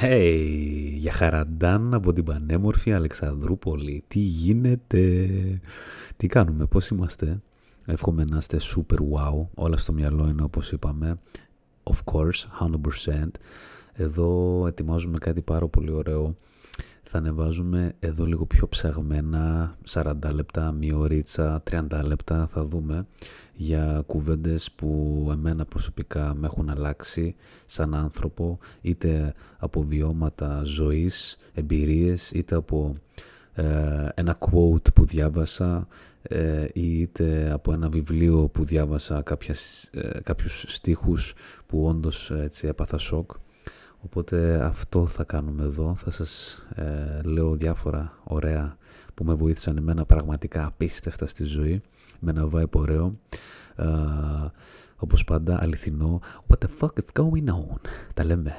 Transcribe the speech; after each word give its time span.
Hey, 0.00 0.92
για 0.94 1.12
χαραντάν 1.12 1.94
από 1.94 2.12
την 2.12 2.24
πανέμορφη 2.24 2.92
Αλεξανδρούπολη. 2.92 4.04
Τι 4.08 4.18
γίνεται, 4.18 5.28
τι 6.16 6.26
κάνουμε, 6.26 6.66
πώς 6.66 6.88
είμαστε; 6.88 7.40
Εύχομαι 7.86 8.24
να 8.24 8.36
είστε 8.36 8.58
super 8.60 8.98
wow, 8.98 9.46
όλα 9.54 9.76
στο 9.76 9.92
μυαλό 9.92 10.28
είναι 10.28 10.42
όπως 10.42 10.72
είπαμε. 10.72 11.18
Of 11.82 12.12
course, 12.12 12.66
100%. 13.12 13.28
Εδώ 13.92 14.64
ετοιμάζουμε 14.66 15.18
κάτι 15.18 15.40
πάρα 15.40 15.68
πολύ 15.68 15.90
ωραίο 15.90 16.36
θα 17.08 17.18
ανεβάζουμε 17.18 17.92
εδώ 18.00 18.24
λίγο 18.24 18.46
πιο 18.46 18.68
ψαγμένα 18.68 19.76
40 19.88 20.14
λεπτά, 20.32 20.72
μία 20.72 20.96
ωρίτσα, 20.96 21.62
30 21.70 22.02
λεπτά 22.04 22.46
θα 22.46 22.64
δούμε 22.64 23.06
για 23.54 24.02
κουβέντες 24.06 24.70
που 24.72 25.28
εμένα 25.32 25.64
προσωπικά 25.64 26.34
με 26.34 26.46
έχουν 26.46 26.70
αλλάξει 26.70 27.34
σαν 27.66 27.94
άνθρωπο 27.94 28.58
είτε 28.80 29.34
από 29.58 29.82
βιώματα 29.82 30.62
ζωής, 30.64 31.38
εμπειρίες 31.54 32.30
είτε 32.30 32.54
από 32.54 32.94
ε, 33.54 34.08
ένα 34.14 34.38
quote 34.38 34.92
που 34.94 35.04
διάβασα 35.04 35.86
ε, 36.22 36.66
είτε 36.72 37.50
από 37.52 37.72
ένα 37.72 37.88
βιβλίο 37.88 38.48
που 38.48 38.64
διάβασα 38.64 39.22
κάποιες, 39.22 39.90
ε, 39.92 40.20
κάποιους 40.22 40.64
στίχους 40.68 41.34
που 41.66 41.86
όντως 41.86 42.30
έτσι 42.30 42.66
έπαθα 42.66 42.98
σοκ 42.98 43.30
Οπότε 44.06 44.60
αυτό 44.64 45.06
θα 45.06 45.24
κάνουμε 45.24 45.62
εδώ. 45.62 45.94
Θα 45.94 46.10
σας 46.10 46.62
ε, 46.74 47.20
λέω 47.22 47.54
διάφορα 47.54 48.18
ωραία 48.24 48.76
που 49.14 49.24
με 49.24 49.34
βοήθησαν 49.34 49.76
εμένα 49.76 50.04
πραγματικά 50.04 50.66
απίστευτα 50.66 51.26
στη 51.26 51.44
ζωή. 51.44 51.82
Με 52.20 52.30
ένα 52.30 52.48
vibe 52.52 52.70
ωραίο. 52.70 53.18
Ε, 53.76 53.84
όπως 54.96 55.24
πάντα 55.24 55.62
αληθινό. 55.62 56.20
What 56.46 56.58
the 56.64 56.68
fuck 56.80 56.92
is 57.02 57.22
going 57.22 57.48
on; 57.48 57.80
Τα 58.14 58.24
λέμε. 58.24 58.54